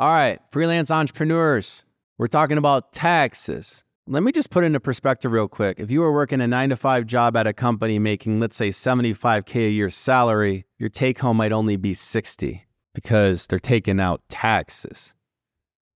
[0.00, 1.82] All right, freelance entrepreneurs,
[2.16, 3.84] we're talking about taxes.
[4.06, 5.78] Let me just put into perspective real quick.
[5.78, 8.70] If you were working a nine to five job at a company making, let's say,
[8.70, 14.22] 75K a year salary, your take home might only be 60 because they're taking out
[14.30, 15.12] taxes.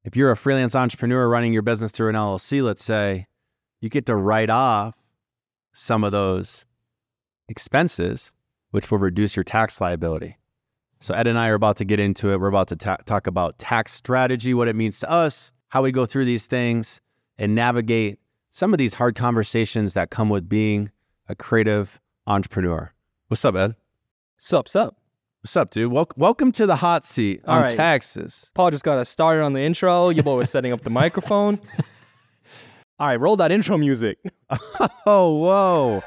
[0.04, 3.26] If you're a freelance entrepreneur running your business through an LLC, let's say,
[3.80, 4.96] you get to write off
[5.72, 6.66] some of those
[7.48, 8.32] expenses,
[8.70, 10.36] which will reduce your tax liability.
[11.04, 12.40] So, Ed and I are about to get into it.
[12.40, 15.92] We're about to ta- talk about tax strategy, what it means to us, how we
[15.92, 17.02] go through these things,
[17.36, 18.18] and navigate
[18.48, 20.90] some of these hard conversations that come with being
[21.28, 22.90] a creative entrepreneur.
[23.28, 23.76] What's up, Ed?
[24.38, 24.96] Sup, sup.
[25.42, 25.92] What's up, dude?
[25.92, 27.76] Wel- welcome to the hot seat All on right.
[27.76, 28.50] taxes.
[28.54, 30.08] Paul just got us started on the intro.
[30.08, 31.60] Your boy was setting up the microphone.
[32.98, 34.16] All right, roll that intro music.
[35.06, 36.02] Oh, whoa.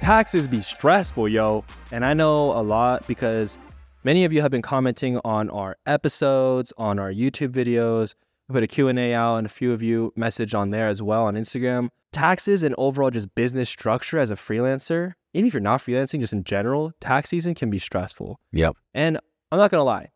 [0.00, 1.64] Taxes be stressful, yo.
[1.92, 3.58] And I know a lot because
[4.02, 8.14] many of you have been commenting on our episodes, on our YouTube videos.
[8.48, 11.26] We put a Q&A out and a few of you message on there as well
[11.26, 11.90] on Instagram.
[12.12, 16.32] Taxes and overall just business structure as a freelancer, even if you're not freelancing, just
[16.32, 18.40] in general, tax season can be stressful.
[18.52, 18.76] Yep.
[18.94, 19.18] And
[19.52, 20.08] I'm not gonna lie,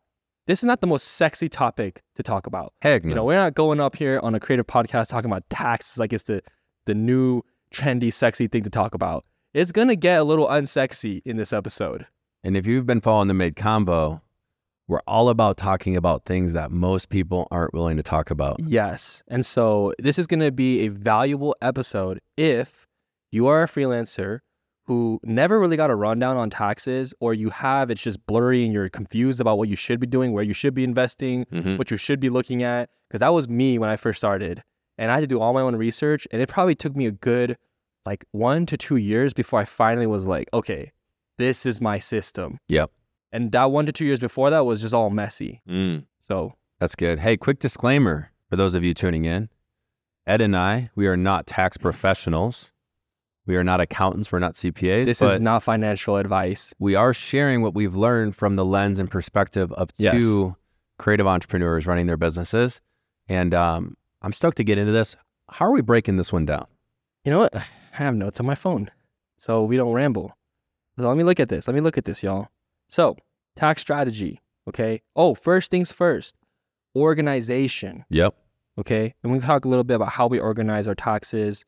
[0.47, 2.73] this is not the most sexy topic to talk about.
[2.81, 3.09] Heck no.
[3.09, 6.11] You know, we're not going up here on a creative podcast talking about taxes like
[6.11, 6.41] it's the
[6.85, 9.25] the new trendy, sexy thing to talk about.
[9.55, 12.07] It's gonna get a little unsexy in this episode.
[12.43, 14.19] And if you've been following the Mid Convo,
[14.85, 18.57] we're all about talking about things that most people aren't willing to talk about.
[18.59, 19.23] Yes.
[19.29, 22.85] And so this is gonna be a valuable episode if
[23.31, 24.39] you are a freelancer
[24.87, 28.73] who never really got a rundown on taxes, or you have it's just blurry and
[28.73, 31.77] you're confused about what you should be doing, where you should be investing, Mhm.
[31.77, 32.89] what you should be looking at.
[33.07, 34.63] Because that was me when I first started.
[34.97, 36.27] And I had to do all my own research.
[36.29, 37.57] And it probably took me a good
[38.05, 40.91] like one to two years before I finally was like, okay,
[41.37, 42.59] this is my system.
[42.67, 42.91] Yep.
[43.31, 45.61] And that one to two years before that was just all messy.
[45.67, 46.05] Mm.
[46.19, 47.19] So That's good.
[47.19, 49.49] Hey, quick disclaimer for those of you tuning in.
[50.27, 52.71] Ed and I, we are not tax professionals.
[53.45, 54.31] We are not accountants.
[54.31, 55.05] We're not CPAs.
[55.05, 56.73] this is not financial advice.
[56.79, 60.19] we are sharing what we've learned from the lens and perspective of Yes.
[60.19, 60.55] two
[60.97, 62.81] creative entrepreneurs running their businesses.
[63.29, 65.15] And um, I'm stoked to get into this.
[65.49, 66.65] How are we breaking this one down?
[67.23, 67.53] You know what?
[67.97, 68.91] I have notes on my phone.
[69.37, 70.35] So we don't ramble.
[70.97, 71.67] So let me look at this.
[71.67, 72.49] Let me look at this, y'all.
[72.87, 73.17] So,
[73.55, 74.41] tax strategy.
[74.67, 75.01] Okay.
[75.15, 76.35] Oh, first things first
[76.95, 78.05] organization.
[78.09, 78.35] Yep.
[78.79, 79.13] Okay.
[79.23, 81.65] And we can talk a little bit about how we organize our taxes.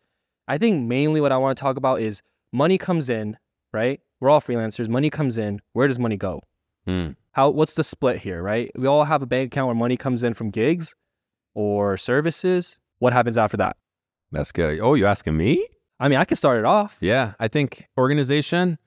[0.48, 2.22] I think mainly what I want to talk about is
[2.52, 3.38] money comes in,
[3.74, 4.00] right?
[4.20, 4.88] We're all freelancers.
[4.88, 5.62] Money comes in.
[5.74, 6.42] Where does money go?
[6.88, 7.16] Mm.
[7.32, 8.72] How what's the split here, right?
[8.76, 10.96] We all have a bank account where money comes in from gigs
[11.54, 12.78] or services.
[13.00, 13.78] What happens after that?
[14.32, 14.80] That's good.
[14.80, 15.68] Oh, you asking me?
[16.00, 16.98] I mean, I can start it off.
[17.02, 18.78] Yeah, I think organization,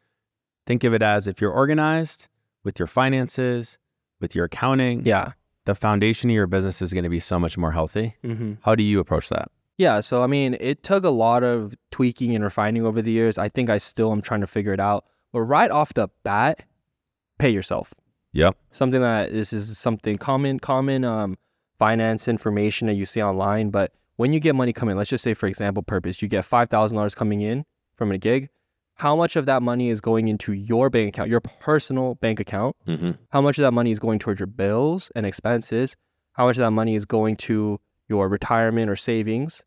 [0.67, 2.29] think of it as if you're organized
[2.65, 3.79] with your finances,
[4.21, 5.33] with your accounting, Yeah.
[5.65, 8.15] the foundation of your business is going to be so much more healthy.
[8.25, 8.55] Mm-hmm.
[8.63, 9.51] How do you approach that?
[9.79, 13.39] Yeah, so I mean, it took a lot of tweaking and refining over the years.
[13.39, 15.07] I think I still am trying to figure it out.
[15.33, 16.65] But right off the bat,
[17.39, 17.95] pay yourself.
[18.33, 18.57] Yep.
[18.73, 21.39] Something that this is something common, common um,
[21.79, 23.71] finance information that you see online.
[23.71, 26.69] But when you get money coming, let's just say for example purpose, you get five
[26.69, 27.65] thousand dollars coming in
[27.97, 28.49] from a gig.
[28.97, 32.77] How much of that money is going into your bank account, your personal bank account?
[32.87, 33.13] Mm-hmm.
[33.31, 35.97] how much of that money is going towards your bills and expenses
[36.33, 39.63] how much of that money is going to your retirement or savings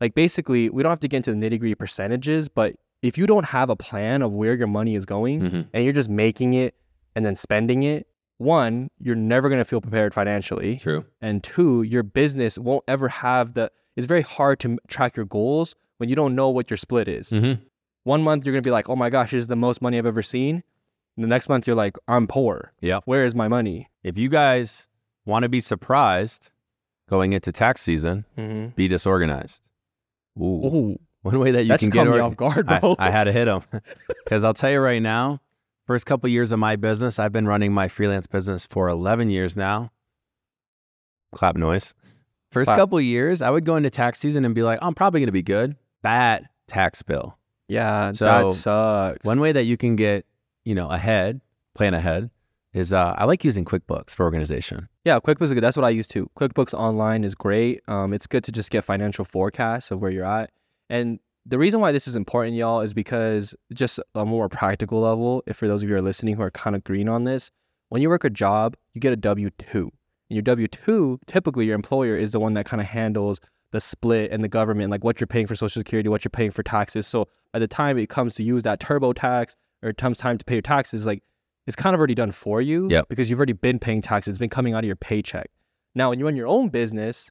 [0.00, 3.26] like basically we don't have to get into the nitty gritty percentages but if you
[3.26, 5.60] don't have a plan of where your money is going Mm-hmm.
[5.72, 6.74] and you're just making it
[7.16, 8.06] and then spending it
[8.38, 11.04] one you're never going to feel prepared financially True.
[11.20, 15.74] and two your business won't ever have the it's very hard to track your goals
[15.98, 17.62] when you don't know what your split is Mm-hmm.
[18.04, 20.06] one month you're to be like oh my gosh this is the most money i've
[20.06, 20.62] ever seen
[21.16, 23.02] and the next month you're like i'm poor Yep.
[23.06, 24.86] where is my money If you guys
[25.24, 26.50] want to be surprised
[27.08, 28.68] going into tax season, mm-hmm.
[28.76, 29.62] be disorganized.
[30.40, 30.60] Ooh.
[30.64, 32.94] Oh, One way that you that can get or- off guard, I, bro.
[32.98, 33.62] I had to hit him
[34.24, 35.40] because I'll tell you right now,
[35.86, 39.56] first couple years of my business, I've been running my freelance business for 11 years
[39.56, 39.90] now.
[41.32, 41.94] Clap noise.
[42.52, 42.76] First wow.
[42.76, 45.32] couple years, I would go into tax season and be like, I'm probably going to
[45.32, 45.76] be good.
[46.02, 47.38] Bad tax bill.
[47.68, 49.24] Yeah, so that sucks.
[49.24, 50.24] One way that you can get,
[50.64, 51.40] you know, ahead,
[51.74, 52.30] plan ahead,
[52.72, 54.88] is uh, I like using QuickBooks for organization.
[55.04, 55.62] Yeah, QuickBooks is good.
[55.62, 56.30] That's what I use too.
[56.38, 57.80] QuickBooks Online is great.
[57.88, 60.50] Um, it's good to just get financial forecasts of where you're at.
[60.88, 65.42] And the reason why this is important, y'all, is because just a more practical level,
[65.46, 67.50] if for those of you who are listening who are kind of green on this,
[67.88, 69.90] when you work a job, you get a W 2.
[70.28, 73.40] Your W 2, typically your employer is the one that kind of handles
[73.72, 76.50] the split and the government, like what you're paying for Social Security, what you're paying
[76.50, 77.06] for taxes.
[77.06, 80.44] So by the time it comes to use that TurboTax or it comes time to
[80.44, 81.22] pay your taxes, like
[81.66, 83.08] it's kind of already done for you yep.
[83.08, 84.32] because you've already been paying taxes.
[84.32, 85.50] It's been coming out of your paycheck.
[85.94, 87.30] Now, when you run your own business,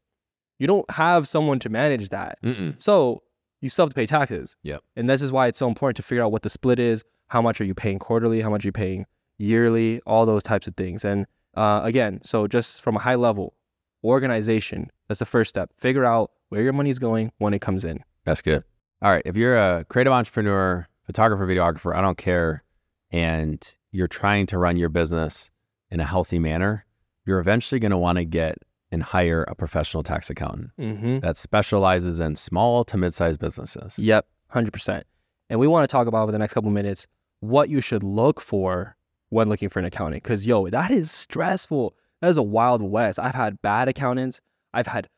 [0.59, 2.37] you don't have someone to manage that.
[2.43, 2.81] Mm-mm.
[2.81, 3.23] So
[3.61, 4.55] you still have to pay taxes.
[4.63, 4.83] Yep.
[4.95, 7.41] And this is why it's so important to figure out what the split is, how
[7.41, 9.05] much are you paying quarterly, how much are you paying
[9.37, 11.03] yearly, all those types of things.
[11.03, 11.25] And
[11.55, 13.55] uh, again, so just from a high level,
[14.03, 15.71] organization, that's the first step.
[15.77, 18.03] Figure out where your money is going when it comes in.
[18.23, 18.63] That's good.
[19.01, 19.23] All right.
[19.25, 22.63] If you're a creative entrepreneur, photographer, videographer, I don't care,
[23.11, 25.49] and you're trying to run your business
[25.89, 26.85] in a healthy manner,
[27.25, 28.57] you're eventually going to want to get
[28.91, 31.19] and hire a professional tax accountant Mm-hmm.
[31.19, 33.97] that specializes in small to mid-sized businesses.
[33.97, 35.03] Yep, 100%.
[35.49, 37.07] And we want to talk about over the next couple minutes
[37.39, 38.94] what you should look for
[39.29, 40.23] when looking for an accountant.
[40.23, 41.95] Because, yo, that is stressful.
[42.21, 43.19] That is a wild west.
[43.19, 44.41] I've had bad accountants,
[44.73, 45.09] I've had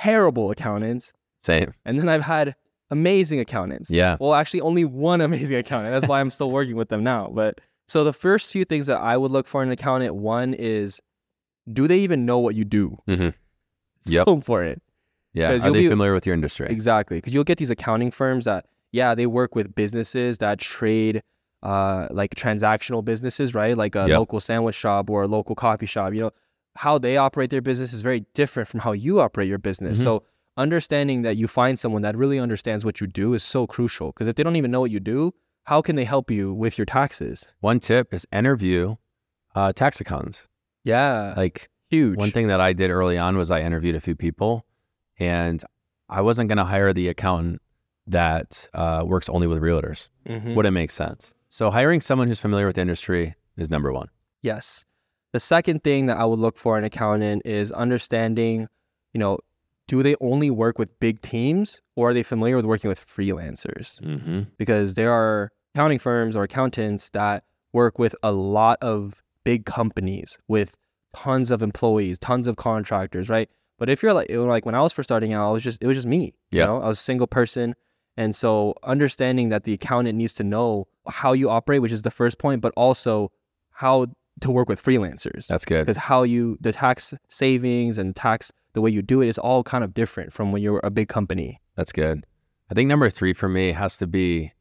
[0.00, 1.72] terrible accountants, Same.
[1.84, 2.54] and then I've had
[2.90, 3.90] amazing accountants.
[3.90, 4.16] Yeah.
[4.20, 5.92] Well, actually, only one amazing accountant.
[5.92, 7.28] That's why I'm still working with them now.
[7.32, 10.54] But so the first few things that I would look for in an accountant one
[10.54, 11.00] is
[11.70, 12.98] do they even know what you do?
[13.08, 13.34] Mhm.
[14.02, 14.24] It's Yep.
[14.26, 14.82] So important.
[15.34, 15.52] Yeah.
[15.52, 16.66] Are they be- familiar with your industry?
[16.70, 17.18] Exactly.
[17.18, 21.22] Because you'll get these accounting firms that, yeah, they work with businesses that trade
[21.62, 23.76] uh, like transactional businesses, right?
[23.76, 24.18] Like a Yep.
[24.18, 26.14] local sandwich shop or a local coffee shop.
[26.14, 26.30] You know,
[26.76, 30.00] how they operate their business is very different from how you operate your business.
[30.00, 30.04] Mhm.
[30.04, 30.22] So
[30.56, 34.08] understanding that you find someone that really understands what you do is so crucial.
[34.08, 35.32] Because if they don't even know what you do,
[35.64, 37.48] how can they help you with your taxes?
[37.60, 38.96] One tip is interview
[39.54, 40.46] uh, tax accountants.
[40.84, 41.34] Yeah.
[41.36, 42.18] Like huge.
[42.18, 44.64] One thing that I did early on was I interviewed a few people,
[45.18, 45.62] and
[46.08, 47.60] I wasn't going to hire the accountant
[48.06, 50.08] that uh, works only with realtors.
[50.26, 50.54] Mhm.
[50.54, 51.34] Wouldn't make sense.
[51.50, 54.08] So hiring someone who's familiar with the industry is number one.
[54.40, 54.84] Yes.
[55.32, 58.68] The second thing that I would look for in an accountant is understanding,
[59.12, 59.38] you know,
[59.88, 64.00] do they only work with big teams or are they familiar with working with freelancers?
[64.00, 64.42] Mm-hmm.
[64.58, 67.42] Because there are accounting firms or accountants that
[67.72, 70.76] work with a lot of big companies with
[71.16, 73.50] tons of employees, tons of contractors, right?
[73.76, 75.88] But if you're like, like when I was first starting out, I was just it
[75.88, 76.34] was just me.
[76.52, 76.62] Yeah.
[76.62, 77.74] You know, I was a single person.
[78.16, 82.10] And so understanding that the accountant needs to know how you operate, which is the
[82.10, 83.30] first point, but also
[83.70, 84.06] how
[84.40, 85.46] to work with freelancers.
[85.46, 85.86] That's good.
[85.86, 89.62] Because how you the tax savings and tax the way you do it is all
[89.62, 91.60] kind of different from when you're a big company.
[91.76, 92.24] That's good.
[92.70, 94.52] I think number three for me has to be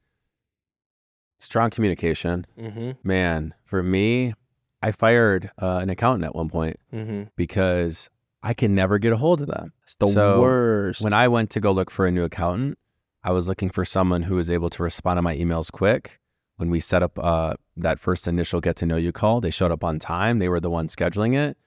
[1.40, 2.46] strong communication.
[2.58, 2.92] Mm-hmm.
[3.08, 4.34] Man, for me,
[4.82, 7.24] I fired uh, an accountant at one point Mm-hmm.
[7.36, 8.10] because
[8.42, 9.74] I can never get a hold of them.
[9.84, 11.02] It's the So, worst.
[11.02, 12.78] When I went to go look for a new accountant,
[13.24, 16.20] I was looking for someone who was able to respond to my emails quick.
[16.58, 19.72] When we set up uh, that first initial get to know you call, they showed
[19.72, 20.40] up on time.
[20.40, 21.58] They were the one scheduling it.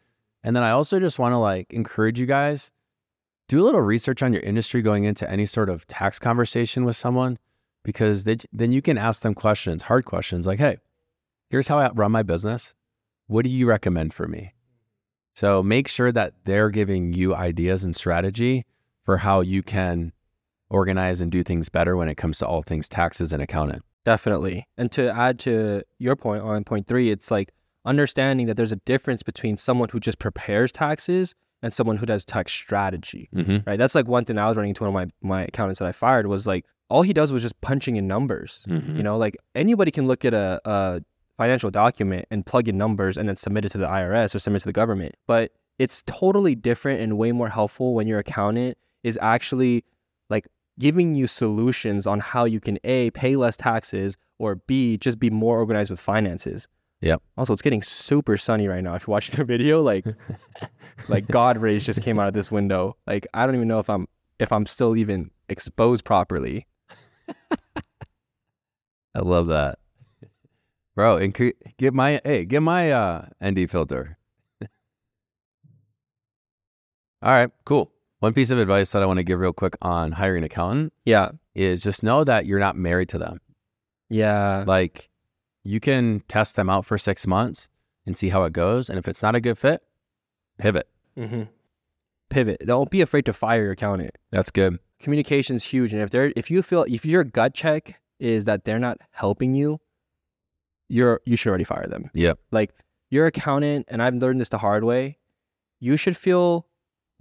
[0.43, 2.71] And then I also just want to like encourage you guys
[3.49, 6.97] do a little research on your industry going into any sort of tax conversation with
[6.97, 7.39] someone
[7.83, 10.79] because they, then you can ask them questions, hard questions like, hey,
[11.51, 12.75] here's how I run my business.
[13.27, 14.55] What do you recommend for me?
[15.35, 18.65] So make sure that they're giving you ideas and strategy
[19.05, 20.13] for how you can
[20.73, 23.83] organize and do things better when it comes to all things taxes and accounting.
[24.05, 24.67] Definitely.
[24.77, 27.53] And to add to your point on point three, it's like
[27.85, 32.25] understanding that there's a difference between someone who just prepares taxes and someone who does
[32.25, 33.29] tax strategy.
[33.35, 33.59] Mm-hmm.
[33.65, 33.79] Right.
[33.79, 35.93] That's like one thing I was running into one of my, my accountants that I
[35.93, 38.67] fired was like all he does was just punching in numbers.
[38.69, 38.97] Mm-hmm.
[38.97, 41.03] You know, like anybody can look at a, a
[41.37, 44.61] financial document and plug in numbers and then submit it to the IRS or submit
[44.61, 45.15] it to the government.
[45.27, 49.85] But it's totally different and way more helpful when your accountant is actually
[50.29, 50.47] like
[50.79, 55.31] giving you solutions on how you can A, pay less taxes, or B, just be
[55.31, 56.67] more organized with finances.
[57.01, 57.23] Yep.
[57.37, 58.95] Also, it's getting super sunny right now.
[58.95, 60.07] If you're watching the video, like
[61.09, 62.97] like God rays just came out of this window.
[63.07, 64.07] Like I don't even know if I'm
[64.39, 66.67] if I'm still even exposed properly.
[69.15, 69.79] I love that.
[70.95, 74.17] Bro, incre- get my hey, get my uh ND filter.
[77.23, 77.91] All right, cool.
[78.23, 80.93] One piece of advice that I want to give real quick on hiring an accountant
[81.05, 81.33] Yeah.
[81.57, 83.41] is just know that you're not married to them.
[84.11, 84.63] Yeah.
[84.65, 85.11] Like
[85.65, 87.69] you can test them out for 6 months
[88.07, 89.83] and see how it goes and if it's not a good fit,
[90.57, 90.87] pivot.
[91.19, 91.43] Mm-hmm.
[92.31, 92.63] Pivot.
[92.65, 94.17] Don't be afraid to fire your accountant.
[94.31, 94.79] That's good.
[95.01, 98.79] Communication's huge, and if they're if you feel if your gut check is that they're
[98.79, 99.81] not helping you,
[100.89, 102.09] you're you should already fire them.
[102.15, 102.35] Yeah.
[102.53, 102.71] Like
[103.11, 105.19] your accountant, and I've learned this the hard way.
[105.81, 106.69] You should feel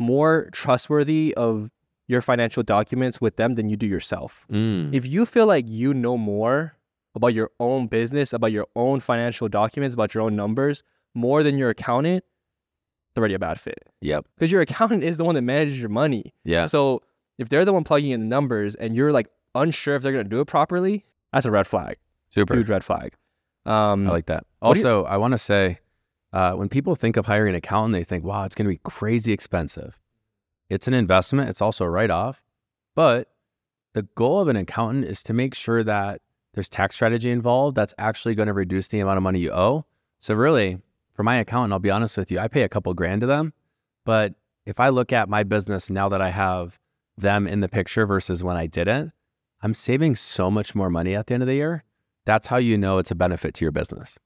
[0.02, 1.70] more trustworthy of
[2.08, 4.46] your financial documents with them than you do yourself.
[4.52, 4.94] Mm.
[4.94, 6.76] If you feel like you know more
[7.16, 11.58] about your own business, about your own financial documents, about your own numbers, more than
[11.58, 12.24] your accountant,
[13.10, 14.26] it's already a bad fit Yep.
[14.36, 16.34] because your accountant is the one that manages your money.
[16.44, 16.66] Yeah.
[16.66, 17.02] So
[17.38, 20.24] if they're the one plugging in the numbers and you're like unsure if they're gonna
[20.26, 21.98] do it properly, that's a red flag.
[22.30, 22.56] Super.
[22.56, 23.14] Huge red flag.
[23.66, 24.44] Um, I like that.
[24.44, 25.80] do you- Also, I want to say,
[26.34, 28.82] uh, when people think of hiring an accountant, they think, "Wow, it's going to be
[28.84, 30.00] crazy expensive."
[30.70, 31.50] It's an investment.
[31.50, 32.42] It's also a write-off,
[32.96, 33.30] but
[33.94, 36.22] the goal of an accountant is to make sure that
[36.54, 39.86] there's tax strategy involved that's actually going to reduce the amount of money you owe.
[40.20, 40.80] So really,
[41.14, 43.54] for my accountant, I'll be honest with you, I pay a couple grand to them,
[44.06, 44.36] but
[44.66, 46.80] if I look at my business now that I have
[47.18, 49.12] them in the picture versus when I didn't,
[49.62, 51.84] I'm saving so much more money at the end of the year.
[52.26, 54.18] That's how you know it's a benefit to your business.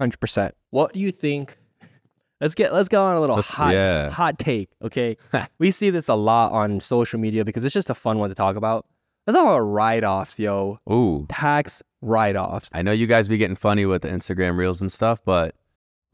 [0.00, 0.54] Hundred percent.
[0.70, 1.56] What do you think?
[2.40, 4.10] Let's get let's go on a little Let's- hot yeah.
[4.10, 4.70] hot take.
[4.82, 5.16] Okay,
[5.58, 8.34] we see this a lot on social media because it's just a fun one to
[8.34, 8.86] talk about.
[9.26, 10.78] Let's talk about write offs, yo.
[10.90, 12.70] Ooh, Tax write offs.
[12.72, 15.56] I know you guys be getting funny with the Instagram reels and stuff, but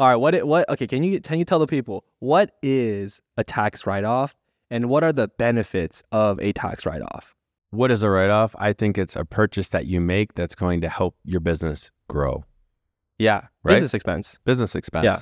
[0.01, 0.67] All right, what it what?
[0.71, 4.35] Okay, can you can you tell the people what is a tax write off
[4.71, 7.35] and what are the benefits of a tax write off?
[7.71, 8.55] what is a write off?
[8.57, 12.45] I think it's a purchase that you make that's going to help your business grow,
[13.19, 13.75] Yeah, Right?
[13.75, 14.39] business expense.
[14.45, 15.05] business expense.
[15.05, 15.19] Yeah.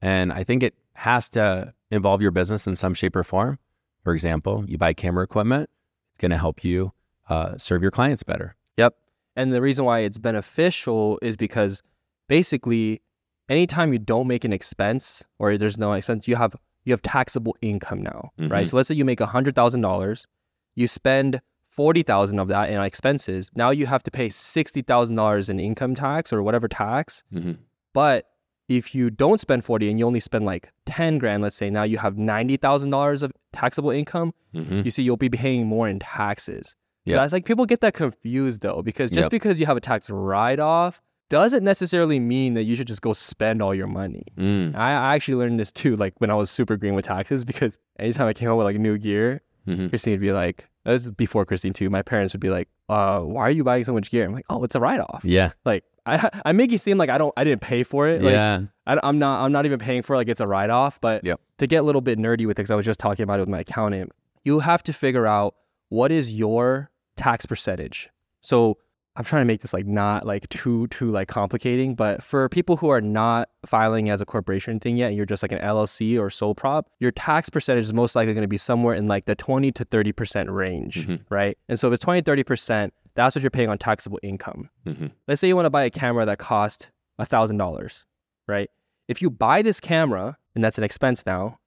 [0.00, 3.58] And I think it has to involve your business in some shape or form.
[4.04, 5.70] For example, you buy camera equipment,
[6.10, 6.92] it's going to help you
[7.28, 8.56] uh, serve your clients better.
[8.76, 8.94] Yep.
[9.36, 11.82] And the reason why it's beneficial is because
[12.28, 13.00] basically
[13.48, 17.56] anytime you don't make an expense or there's no expense, you have you have taxable
[17.62, 18.64] income now, right?
[18.66, 18.68] Mhm.
[18.70, 20.26] So let's say you make hundred thousand dollars,
[20.74, 21.40] you spend
[21.72, 23.50] forty thousand of that in expenses.
[23.54, 27.24] Now you have to pay sixty thousand dollars in income tax or whatever tax.
[27.34, 27.52] Mm-hmm.
[27.92, 28.28] But
[28.68, 31.82] if you don't spend forty and you only spend like ten grand, let's say now
[31.82, 34.82] you have ninety thousand dollars of taxable income, Mm-hmm.
[34.84, 36.68] you see you'll be paying more in taxes.
[37.06, 37.16] So Yep.
[37.20, 39.30] that's like people get that confused though, because just Yep.
[39.30, 41.00] because you have a tax write off
[41.30, 44.24] doesn't necessarily mean that you should just go spend all your money.
[44.36, 44.76] Mm.
[44.76, 47.78] I, I actually learned this too, like when I was super green with taxes, because
[47.98, 49.88] anytime I came home with like new gear, Mm-hmm.
[49.88, 51.88] Christine would be like, that was before Christine too.
[51.90, 54.24] My parents would be like, uh, why are you buying so much gear?
[54.24, 55.24] I'm like, oh, it's a write off.
[55.24, 55.52] Yeah.
[55.64, 58.22] Like I, I make it seem like I don't, I didn't pay for it.
[58.22, 58.62] Like, yeah.
[58.86, 61.00] I, am not I'm not even paying for it, like it's a write off.
[61.00, 61.40] But Yep.
[61.58, 63.42] to get a little bit nerdy with it, because I was just talking about it
[63.42, 64.12] with my accountant,
[64.44, 65.54] you have to figure out
[65.88, 68.10] what is your tax percentage.
[68.40, 68.78] So
[69.14, 72.78] I'm trying to make this like not like too too like complicating, but for people
[72.78, 76.18] who are not filing as a corporation thing yet, and you're just like an LLC
[76.18, 79.26] or sole prop, your tax percentage is most likely going to be somewhere in like
[79.26, 81.20] the 20 to 30 percent range, Mhm.
[81.28, 81.58] right?
[81.68, 85.08] And so if it's 20 30 percent, that's what you're paying on taxable income Mm-hmm.
[85.28, 86.88] let's say you want to buy a camera that cost
[87.20, 88.04] $1,000,
[88.48, 88.70] right?
[89.08, 91.58] If you buy this camera, and that's an expense now,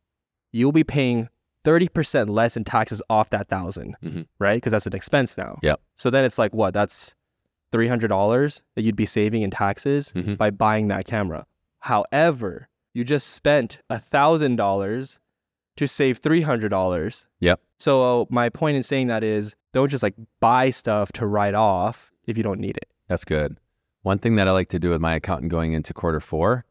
[0.52, 1.30] you'll be paying
[1.64, 4.26] 30% less in taxes off that 1000 Mhm.
[4.40, 4.56] right?
[4.58, 5.60] Because that's an expense now.
[5.62, 5.80] Yep.
[5.96, 6.74] So then it's like, what?
[6.74, 7.14] That's
[7.76, 10.38] $300 that you'd be saving in taxes Mhm.
[10.38, 11.46] by buying that camera.
[11.80, 15.20] However, you just spent $1,000
[15.78, 17.26] to save $300.
[17.40, 17.60] Yep.
[17.80, 22.12] So my point in saying that is don't just like buy stuff to write off
[22.26, 22.88] if you don't need it.
[23.08, 23.58] That's good.
[24.04, 26.64] One thing that I like to do with my accountant going into quarter four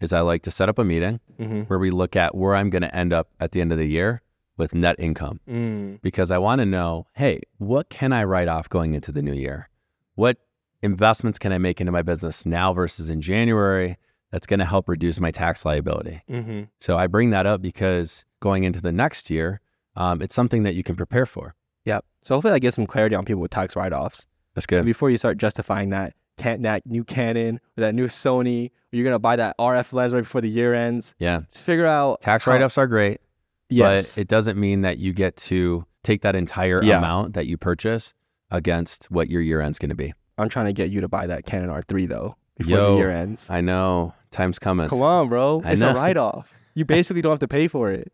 [0.00, 1.62] is I like to set up a meeting Mm-hmm.
[1.62, 3.86] where we look at where I'm going to end up at the end of the
[3.86, 4.20] year
[4.56, 6.00] with net income Mm.
[6.02, 9.32] because I want to know, hey, what can I write off going into the new
[9.32, 9.68] year?
[10.14, 10.36] What
[10.82, 13.96] investments can I make into my business now versus in January
[14.30, 16.22] that's going to help reduce my tax liability?
[16.28, 16.62] Mm-hmm.
[16.80, 19.60] So I bring that up because going into the next year,
[19.96, 21.54] um, it's something that you can prepare for.
[21.84, 22.04] Yep.
[22.22, 24.26] So hopefully that gives some clarity on people with tax write-offs.
[24.54, 24.84] That's good.
[24.84, 29.04] Before you start justifying that can't that new Canon or that new Sony, or you're
[29.04, 31.14] gonna buy that RF lens right before the year ends.
[31.18, 31.42] Yeah.
[31.52, 33.20] Just figure out Tax write offs are great,
[33.68, 34.14] Yes.
[34.14, 36.98] but it doesn't mean that you get to take that entire Yeah.
[36.98, 38.14] amount that you purchase
[38.50, 40.12] against what your year end's going to be.
[40.38, 42.92] I'm trying to get you to buy that Canon R3 though before Yo.
[42.92, 43.48] the year ends.
[43.50, 44.88] I know time's coming.
[44.88, 45.62] Come on, bro.
[45.64, 46.54] I It's a write-off.
[46.74, 48.10] You basically don't have to pay for it.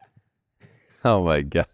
[1.05, 1.65] Oh my gosh.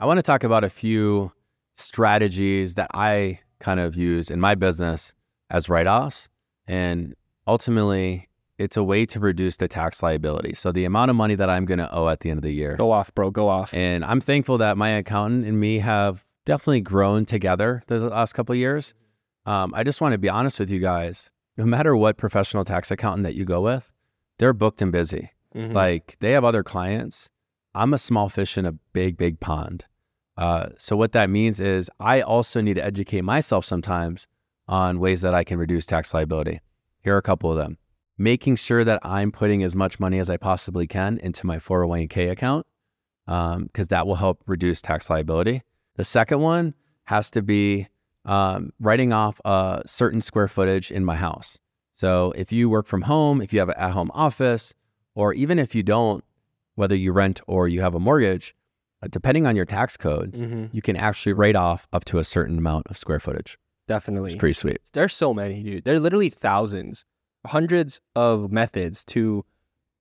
[0.00, 1.32] I want to talk about a few
[1.76, 5.12] strategies that I kind of use in my business
[5.50, 6.28] as write offs.
[6.66, 7.14] And
[7.46, 10.54] ultimately, it's a way to reduce the tax liability.
[10.54, 12.52] So, the amount of money that I'm going to owe at the end of the
[12.52, 12.76] year.
[12.76, 13.30] Go off, bro.
[13.30, 13.72] Go off.
[13.72, 18.52] And I'm thankful that my accountant and me have definitely grown together the last couple
[18.52, 18.94] of years.
[19.48, 21.30] Um, I just want to be honest with you guys.
[21.56, 23.90] No matter what professional tax accountant that you go with,
[24.38, 25.30] they're booked and busy.
[25.54, 25.72] Mhm.
[25.72, 27.30] Like they have other clients.
[27.74, 29.86] I'm a small fish in a big, big pond.
[30.36, 34.26] Uh, so what that means is I also need to educate myself sometimes
[34.68, 36.60] on ways that I can reduce tax liability.
[37.02, 37.78] Here are a couple of them.
[38.18, 42.30] Making sure that I'm putting as much money as I possibly can into my 401k
[42.30, 42.66] account,
[43.26, 45.62] because that will help reduce tax liability.
[45.96, 46.74] The second one
[47.04, 47.88] has to be
[48.24, 51.58] um, writing off a certain square footage in my house.
[51.94, 54.74] So if you work from home, if you have an at home office,
[55.14, 56.22] or even if you don't,
[56.76, 58.54] whether you rent or you have a mortgage,
[59.02, 60.66] uh, depending on your tax code, Mm-hmm.
[60.72, 63.58] you can actually write off up to a certain amount of square footage.
[63.88, 64.28] Definitely.
[64.32, 64.78] It's pretty sweet.
[64.92, 65.84] There's so many, dude.
[65.84, 67.04] There's literally thousands,
[67.46, 69.44] hundreds of methods to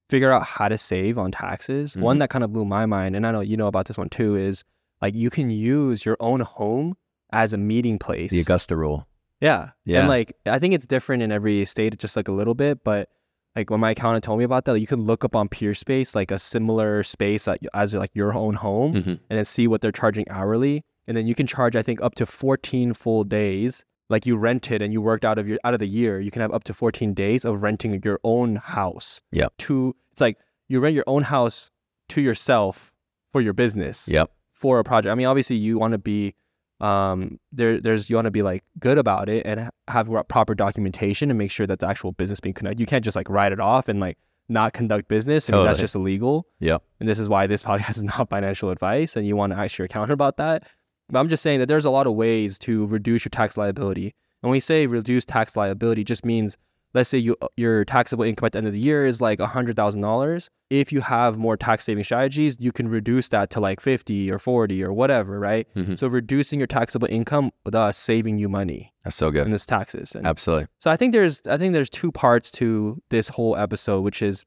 [0.10, 1.96] figure out how to save on taxes.
[1.98, 2.20] One Mhm.
[2.20, 4.36] that kind of blew my mind, and I know you know about this one too,
[4.36, 4.64] is
[5.02, 6.96] like you can use your own home
[7.32, 8.32] as a meeting place.
[8.32, 9.08] The Augusta rule.
[9.42, 9.72] Yeah.
[9.86, 10.00] Yeah.
[10.02, 12.84] And like I think it's different in every state, just like a little bit.
[12.84, 13.10] But
[13.56, 16.32] like when my accountant told me about that, you can look up on PeerSpace like
[16.32, 19.08] a similar space that, as like your own home, Mhm.
[19.08, 22.16] and then see what they're charging hourly, and then you can charge I think up
[22.16, 23.84] to 14 full days.
[24.10, 26.42] Like you rented and you worked out of your out of the year, you can
[26.42, 29.22] have up to 14 days of renting your own house.
[29.32, 29.48] Yeah.
[29.60, 30.38] To it's like
[30.70, 31.70] you rent your own house
[32.10, 32.92] to yourself
[33.32, 34.32] for your business Yep.
[34.54, 35.12] for a project.
[35.12, 36.36] I mean, obviously you want to be
[36.80, 41.32] um there there's you want to be like good about it and have proper documentation
[41.32, 42.80] and make sure that the actual business being conducted.
[42.80, 44.18] You can't just like write it off and like
[44.50, 45.50] not conduct business.
[45.50, 46.48] and mean, that's just illegal.
[46.60, 46.78] Yeah.
[47.00, 49.78] And this is why this podcast is not financial advice and you want to ask
[49.78, 50.64] your accountant about that.
[51.10, 54.06] But I'm just saying that there's a lot of ways to reduce your tax liability.
[54.42, 56.58] And when we say reduce tax liability, just means
[56.94, 60.50] let's say you your taxable income at the end of the year is like $100,000.
[60.70, 64.40] If you have more tax saving strategies, you can reduce that to like 50 or
[64.40, 65.68] 40 or whatever, right?
[65.76, 65.98] Mhm.
[65.98, 69.54] So reducing your taxable income, thus saving you money That's so good in good.
[69.54, 70.16] this taxes.
[70.16, 70.68] And Absolutely.
[70.80, 74.46] so I think there's I think there's two parts to this whole episode, which is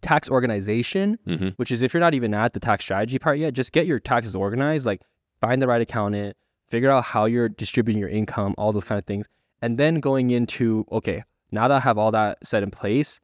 [0.00, 3.52] tax organization, hmm which is if you're not even at the tax strategy part yet,
[3.54, 5.00] just get your taxes organized, like
[5.40, 6.36] find the right accountant,
[6.68, 9.26] figure out how you're distributing your income, all those kind of things.
[9.62, 13.20] And then going into, okay, now that I have all that set in place,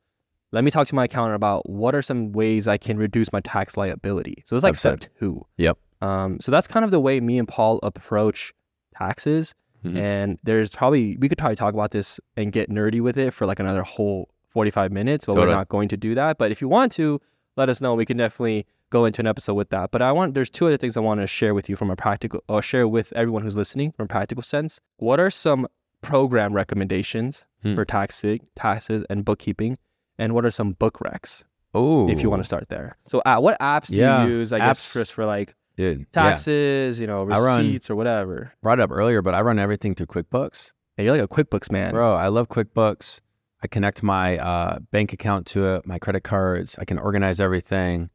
[0.53, 3.41] let me talk to my accountant about what are some ways I can reduce my
[3.41, 4.43] tax liability.
[4.47, 5.45] So it's like step two.
[5.59, 5.79] Yep.
[6.01, 8.53] Um, so that's kind of the way me and Paul approach
[8.97, 9.55] taxes.
[9.85, 9.97] Mhm.
[9.97, 13.47] And there's probably we could probably talk about this and get nerdy with it for
[13.47, 16.37] like another whole 45 minutes, but we're not going to do that.
[16.39, 17.21] But if you want to,
[17.57, 17.95] let us know.
[17.95, 19.91] We can definitely go into an episode with that.
[19.93, 21.97] But I want there's two other things I want to share with you from a
[21.97, 24.81] practical or share with everyone who's listening from a practical sense.
[24.97, 25.69] What are some
[26.01, 27.75] program recommendations Hmm.
[27.75, 29.77] for taxing, taxes and bookkeeping?
[30.19, 32.97] And what are some book recs Oh, if you want to start there?
[33.07, 34.95] So uh, what apps do Yeah, you use, I guess, apps.
[34.95, 36.01] just for like dude.
[36.01, 36.05] Yeah.
[36.13, 38.53] taxes, you know, I run- receipts or whatever?
[38.63, 40.73] Brought it up earlier, but I run everything through QuickBooks.
[40.97, 41.93] Yeah, you're like a QuickBooks man.
[41.93, 43.21] Bro, I love QuickBooks.
[43.63, 46.77] I connect my uh, bank account to it, my credit cards.
[46.79, 48.09] I can organize everything.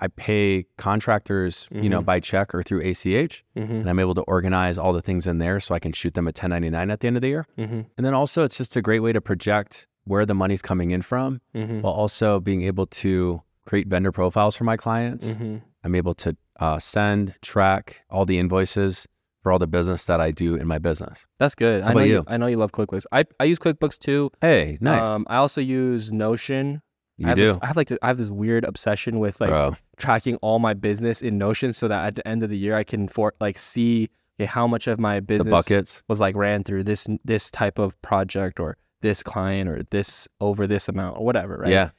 [0.00, 2.04] I pay contractors, you know, Mhm.
[2.06, 5.38] by check or through ACH, Mm-hmm, and I'm able to organize all the things in
[5.38, 7.46] there so I can shoot them a 1099 at the end of the year.
[7.58, 10.90] mm-hmm, And then also, it's just a great way to project where the money's coming
[10.90, 15.28] in from, mm-hmm, while also being able to create vendor profiles for my clients.
[15.28, 15.56] mm-hmm.
[15.84, 19.06] I'm able to uh, send, track all the invoices
[19.42, 21.26] for all the business that I do in my business.
[21.38, 21.82] That's good.
[21.84, 22.12] How I know you?
[22.14, 22.24] you?
[22.26, 23.04] I know you love QuickBooks.
[23.12, 24.30] I, I use QuickBooks too.
[24.40, 25.06] Hey, nice.
[25.06, 26.80] Um, I also use Notion.
[27.18, 29.50] I you have do, This, I have like I have this weird obsession with like
[29.50, 29.76] bro.
[29.96, 32.84] tracking all my business in Notion, so that at the end of the year I
[32.84, 36.02] can for like see okay, how much of my The business buckets.
[36.08, 40.66] was like ran through this this type of project or this client or this over
[40.66, 41.58] this amount or whatever.
[41.58, 41.70] Right?
[41.70, 41.90] Yeah.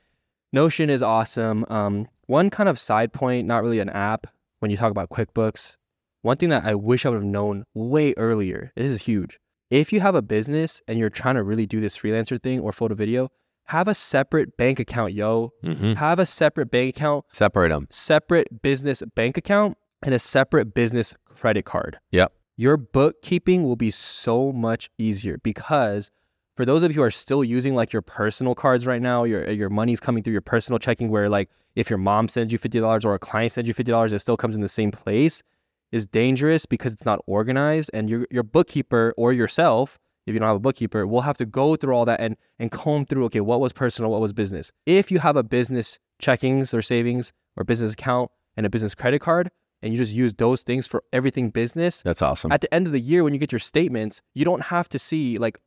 [0.51, 1.65] Notion is awesome.
[1.69, 4.27] Um, one kind of side point, not really an app,
[4.59, 5.77] when you talk about QuickBooks,
[6.23, 9.39] one thing that I wish I would have known way earlier, this is huge.
[9.69, 12.71] If you have a business and you're trying to really do this freelancer thing or
[12.71, 13.29] photo video,
[13.65, 15.51] have a separate bank account, yo.
[15.63, 15.93] Mm-hmm.
[15.93, 17.87] Have a separate bank account, Separate them.
[17.89, 21.97] separate business bank account, and a separate business credit card.
[22.11, 22.31] Yep.
[22.57, 26.09] Your bookkeeping will be so much easier because
[26.55, 29.49] for those of you who are still using like your personal cards right now, your
[29.51, 33.03] your money's coming through your personal checking where like if your mom sends you $50
[33.03, 35.43] or a client sends you $50, it still comes in the same place
[35.91, 40.47] is dangerous because it's not organized and your your bookkeeper or yourself if you don't
[40.47, 43.41] have a bookkeeper we'll have to go through all that and and comb through okay
[43.41, 47.63] what was personal what was business if you have a business checkings or savings or
[47.63, 49.49] business account and a business credit card
[49.81, 52.51] and you just use those things for everything business That's awesome.
[52.51, 54.99] at the end of the year when you get your statements you don't have to
[54.99, 55.59] see like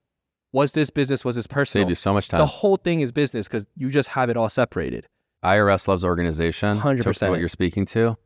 [0.53, 2.39] was this business was this personal Save you so much time.
[2.39, 5.07] the whole thing is business because you just have it all separated
[5.45, 6.79] IRS loves organization.
[6.79, 7.31] To 100%.
[7.31, 8.17] what you're speaking to.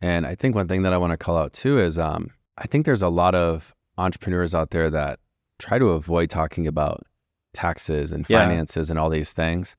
[0.00, 2.68] And I think one thing that I want to call out too is um, I
[2.68, 5.18] think there's a lot of entrepreneurs out there that
[5.62, 7.06] try to avoid talking about
[7.54, 8.40] taxes and Yeah.
[8.40, 9.76] finances and all these things.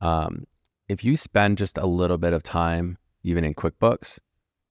[0.00, 0.44] Um,
[0.88, 4.18] if you spend just a little bit of time, even in QuickBooks,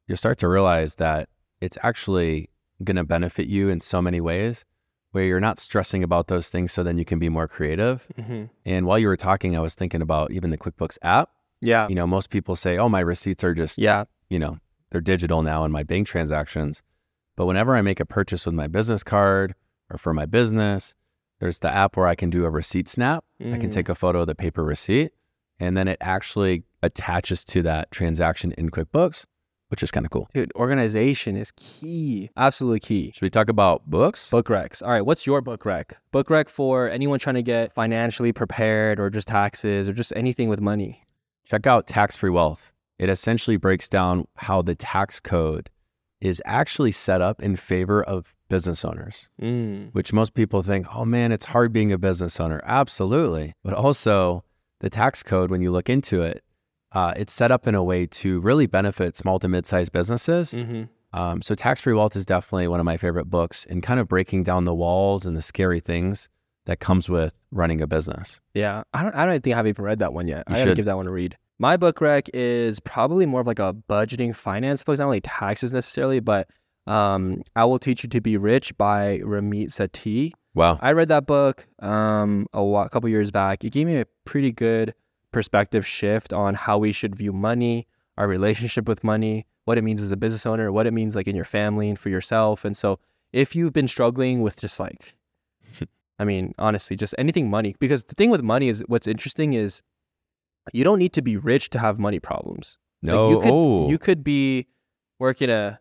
[0.08, 1.30] you'll start to realize that
[1.62, 2.50] it's actually
[2.84, 4.66] going to benefit you in so many ways
[5.12, 8.06] where you're not stressing about those things so then you can be more creative.
[8.18, 8.46] mm-hmm.
[8.66, 11.30] And while you were talking, I was thinking about even the QuickBooks app.
[11.62, 14.58] yeah You know, most people say, oh, my receipts are just, yeah you know,
[14.90, 16.82] they're digital now in my bank transactions.
[17.36, 19.54] But whenever I make a purchase with my business card
[19.90, 20.96] or for my business,
[21.40, 23.24] there's the app where I can do a receipt snap.
[23.40, 23.74] I can Mhm.
[23.74, 25.12] take a photo of the paper receipt
[25.60, 29.26] and then it actually attaches to that transaction in QuickBooks,
[29.70, 30.30] which is kind of cool.
[30.34, 32.30] Dude, organization is key.
[32.38, 33.12] Absolutely key.
[33.14, 34.30] Should we talk about books?
[34.30, 34.82] Book recs.
[34.84, 35.98] All right, what's your book rec?
[36.12, 40.50] Book rec for anyone trying to get financially prepared or just taxes or just anything
[40.50, 41.04] with money.
[41.46, 42.72] Check out Tax Free Wealth.
[42.98, 45.70] It essentially breaks down how the tax code
[46.22, 49.90] is actually set up in favor of business owners, Mm.
[49.94, 52.62] which most people think, oh man, it's hard being a business owner.
[52.66, 53.54] Absolutely.
[53.64, 54.44] But also,
[54.80, 56.44] the tax code, when you look into it,
[56.92, 60.52] uh, it's set up in a way to really benefit small to mid sized businesses.
[60.52, 64.00] hmm Um, so, Tax Free Wealth is definitely one of my favorite books in kind
[64.00, 66.28] of breaking down the walls and the scary things
[66.66, 68.42] that comes with running a business.
[68.54, 69.16] Yeah, I don't.
[69.16, 70.44] I don't think I've even read that one yet.
[70.50, 70.76] You I gotta should.
[70.78, 71.38] give that one a read.
[71.58, 75.22] My book rec is probably more of like a budgeting finance book, it's not only
[75.22, 76.50] taxes necessarily, but
[76.88, 80.32] um, I will teach you to be rich by Ramit Sethi.
[80.54, 80.80] Wow.
[80.82, 83.64] I read that book um, a, while, a couple years back.
[83.64, 84.94] It gave me a pretty good
[85.32, 90.02] perspective shift on how we should view money, our relationship with money, what it means
[90.02, 92.64] as a business owner, what it means like in your family and for yourself.
[92.64, 93.00] And so,
[93.34, 95.16] if you've been struggling with just like,
[96.20, 99.82] I mean, honestly, just anything money, because the thing with money is what's interesting is
[100.72, 102.78] you don't need to be rich to have money problems.
[103.02, 103.30] Like, No.
[103.30, 103.90] you could, oh.
[103.90, 104.68] you could be
[105.20, 105.80] working a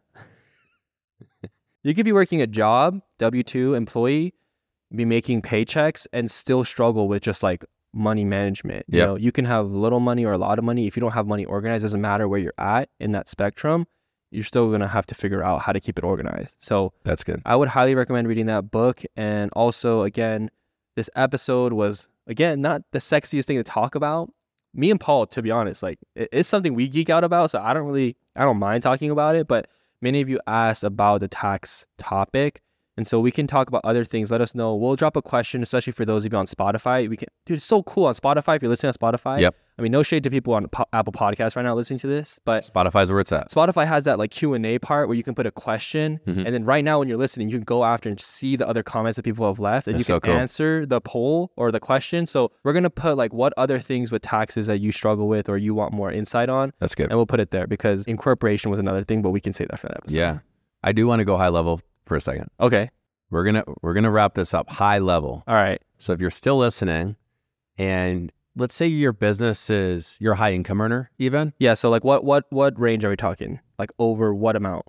[1.85, 4.35] you could be working a job, W two employee,
[4.95, 8.85] be making paychecks and still struggle with just like money management.
[8.89, 10.87] You know, you can have little money or a lot of money.
[10.87, 13.87] If you don't have money organized, doesn't matter where you're at in that spectrum,
[14.31, 16.57] you're still gonna have to figure out how to keep it organized.
[16.59, 17.41] So That's good.
[17.45, 19.03] I would highly recommend reading that book.
[19.15, 20.51] And also, again,
[20.97, 24.33] this episode was again not the sexiest thing to talk about.
[24.77, 27.53] Me and Paul, to be honest, like it's something we geek out about.
[27.53, 29.47] So I don't really, I don't mind talking about it.
[29.47, 29.69] But
[30.05, 32.61] many of you asked about the tax topic,
[32.97, 34.31] and so we can talk about other things.
[34.31, 34.75] Let us know.
[34.75, 37.09] We'll drop a question, especially for those of you on Spotify.
[37.09, 38.57] We can, dude, it's so cool on Spotify.
[38.57, 39.55] If you're listening on Spotify, Yep.
[39.77, 42.39] I mean, no shade to people on po- Apple Podcasts right now listening to this,
[42.45, 43.51] but Spotify's where it's at.
[43.51, 46.45] Spotify has that like Q and A part where you can put a question, Mhm.
[46.47, 48.85] and then right now when you're listening, you can go after and see the other
[48.85, 50.41] comments that people have left, and That's you so can cool.
[50.41, 52.25] answer the poll or the question.
[52.27, 55.59] So we're gonna put like what other things with taxes that you struggle with or
[55.59, 57.09] you want more insight on, That's good.
[57.11, 59.81] and we'll put it there because incorporation was another thing, but we can say that
[59.81, 60.17] for that episode.
[60.17, 60.39] Yeah.
[60.85, 62.49] I do want to go high level for a second.
[62.61, 62.91] Okay.
[63.31, 65.43] We're gonna we're gonna wrap this up high level.
[65.47, 65.81] All right.
[65.99, 67.17] So if you're still listening,
[67.79, 71.75] and let's say your business is you're a high income earner, even Yeah.
[71.75, 73.61] So like, what what what range are we talking?
[73.79, 74.85] Like over what amount?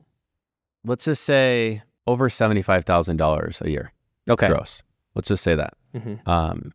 [0.88, 3.91] let's just say over seventy five thousand dollars a year
[4.30, 4.47] Okay.
[4.47, 4.84] gross.
[5.15, 5.73] Let's just say that.
[5.95, 6.30] Mm-hmm.
[6.30, 6.73] Um,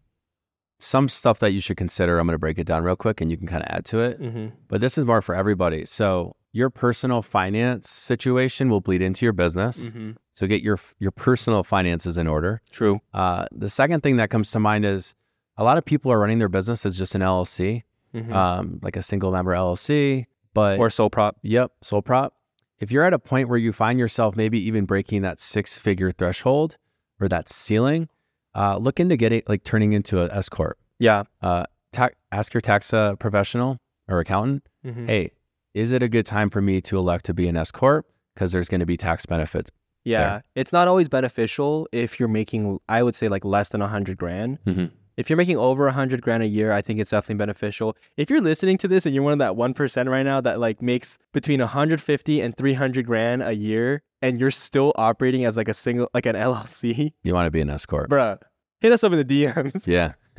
[0.80, 2.18] some stuff that you should consider.
[2.18, 4.00] I'm going to break it down real quick, and you can kind of add to
[4.00, 4.20] it.
[4.20, 4.46] Mm-hmm.
[4.66, 5.84] But this is more for everybody.
[5.84, 9.80] So your personal finance situation will bleed into your business.
[9.80, 10.12] Mm-hmm.
[10.40, 12.62] So get your your personal finances in order.
[12.72, 13.02] True.
[13.12, 15.14] Uh, the second thing that comes to mind is
[15.58, 17.82] a lot of people are running their business as just an LLC,
[18.14, 18.32] Mhm.
[18.32, 20.24] um, like a single member LLC.
[20.54, 21.36] But or sole prop.
[21.42, 22.32] yep, sole prop.
[22.78, 26.10] If you're at a point where you find yourself maybe even breaking that six figure
[26.10, 26.78] threshold
[27.20, 28.08] or that ceiling,
[28.54, 30.78] uh, look into getting like turning into a S corp.
[30.98, 31.24] Yeah.
[31.42, 33.76] Uh, ta- ask your tax uh, professional
[34.08, 35.06] or accountant, Mhm.
[35.06, 35.32] hey,
[35.74, 38.06] is it a good time for me to elect to be an S corp?
[38.32, 39.70] Because there's going to be tax benefits.
[40.04, 43.88] Yeah, it's not always beneficial if you're making, I would say, like less than a
[43.88, 44.58] hundred grand.
[44.66, 44.90] Mhm.
[45.16, 47.94] If you're making over a hundred grand a year, I think it's definitely beneficial.
[48.16, 50.58] If you're listening to this and you're one of that one percent right now that
[50.60, 55.68] like makes between 150 and 300 grand a year, and you're still operating as like
[55.68, 58.08] a single, like an LLC, You want to be an S corp.
[58.08, 58.38] bruh,
[58.80, 59.86] hit us up in the DMs.
[59.86, 60.12] Yeah.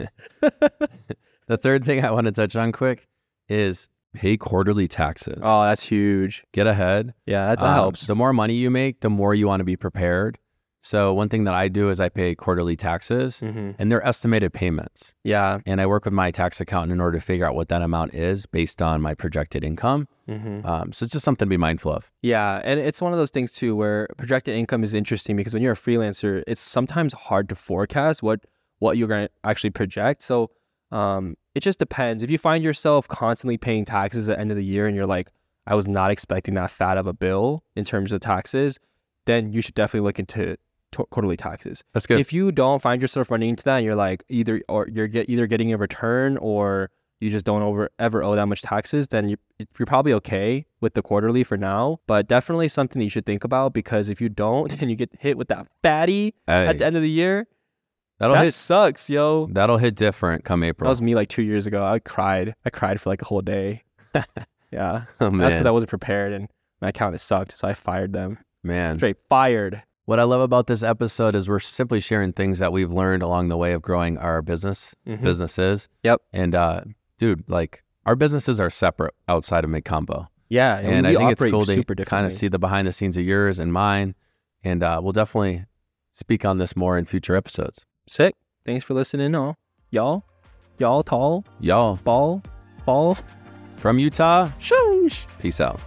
[1.48, 3.08] the third thing I want to touch on quick
[3.50, 5.40] is pay quarterly taxes.
[5.42, 6.44] oh, that's huge.
[6.54, 7.14] Get ahead.
[7.26, 8.08] Yeah, that, that Um, helps.
[8.08, 10.38] The more money you make, the more you want to be prepared.
[10.84, 14.52] So one thing that I do is I pay quarterly taxes hmm and they're estimated
[14.52, 15.14] payments.
[15.24, 15.60] Yeah.
[15.68, 18.16] And I work with my tax accountant in order to figure out what that amount
[18.16, 20.08] is based on my projected income.
[20.28, 22.10] hmm Um, so it's just something to be mindful of.
[22.24, 25.62] Yeah, and it's one of those things too where projected income is interesting because when
[25.62, 28.40] you're a freelancer, it's sometimes hard to forecast what
[28.80, 30.24] what you're going to actually project.
[30.24, 30.50] So
[30.92, 32.24] um, it just depends.
[32.24, 35.06] If you find yourself constantly paying taxes at the end of the year and you're
[35.06, 35.30] like,
[35.68, 38.80] I was not expecting that fat of a bill in terms of taxes,
[39.26, 40.58] then you should definitely look into
[40.92, 41.84] t- quarterly taxes.
[41.94, 42.20] That's good.
[42.20, 45.30] If you don't find yourself running into that, and you're like either or you're get
[45.30, 49.30] either getting a return or you just don't over ever owe that much taxes, then
[49.30, 52.00] you, you're probably okay with the quarterly for now.
[52.08, 55.12] But definitely something that you should think about because if you don't and you get
[55.20, 57.48] hit with that fatty Hey, at the end of the year,
[58.22, 59.48] That'll that hit, sucks, yo.
[59.48, 60.86] That'll hit different come April.
[60.86, 61.84] That was me like two years ago.
[61.84, 62.54] I cried.
[62.64, 63.82] I cried for like a whole day.
[64.72, 65.06] yeah.
[65.20, 66.48] Oh, That's because I wasn't prepared and
[66.82, 67.58] my account has sucked.
[67.58, 68.38] So I fired them.
[68.62, 69.00] Man.
[69.00, 69.82] Straight fired.
[70.06, 73.50] What I love about this episode is we're simply sharing things that we've learned along
[73.50, 75.24] the way of growing our business mm-hmm.
[75.24, 75.90] businesses.
[76.04, 76.22] Yep.
[76.32, 76.82] And uh,
[77.18, 80.28] dude, like our businesses are separate outside of MidConvo.
[80.50, 80.78] Yeah.
[80.78, 83.24] And, and I think it's cool to kind of see the behind the scenes of
[83.24, 84.14] yours and mine.
[84.64, 85.66] And uh, we'll definitely
[86.14, 87.84] speak on this more in future episodes.
[88.08, 88.36] Sick.
[88.66, 89.58] Thanks for listening, all.
[89.90, 90.24] Y'all,
[90.78, 92.42] y'all tall, y'all ball,
[92.86, 93.18] ball.
[93.78, 95.26] From Utah, shush.
[95.40, 95.80] Peace out.